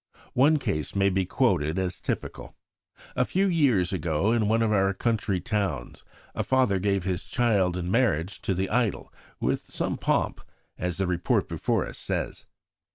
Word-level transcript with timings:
One 0.33 0.57
case 0.57 0.95
may 0.95 1.11
be 1.11 1.27
quoted 1.27 1.77
as 1.77 1.99
typical. 1.99 2.55
A 3.15 3.23
few 3.23 3.45
years 3.45 3.93
ago, 3.93 4.31
in 4.31 4.47
one 4.47 4.63
of 4.63 4.71
our 4.71 4.95
country 4.95 5.39
towns, 5.39 6.03
a 6.33 6.41
father 6.41 6.79
gave 6.79 7.03
his 7.03 7.23
child 7.23 7.77
in 7.77 7.91
marriage 7.91 8.41
to 8.41 8.55
the 8.55 8.71
idol 8.71 9.13
"with 9.39 9.69
some 9.71 9.99
pomp," 9.99 10.41
as 10.75 10.97
the 10.97 11.05
report 11.05 11.47
before 11.47 11.85
us 11.87 11.99
says. 11.99 12.47